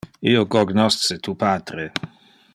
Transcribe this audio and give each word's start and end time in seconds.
Io 0.29 0.41
cognosce 0.55 1.19
tu 1.27 1.37
patre. 1.45 1.87